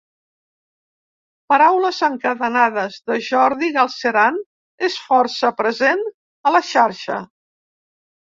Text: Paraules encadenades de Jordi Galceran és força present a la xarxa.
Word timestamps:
Paraules 1.51 1.99
encadenades 2.07 2.97
de 3.11 3.17
Jordi 3.25 3.69
Galceran 3.75 4.41
és 4.89 4.97
força 5.11 5.53
present 5.61 6.03
a 6.07 6.55
la 6.59 6.65
xarxa. 6.73 7.21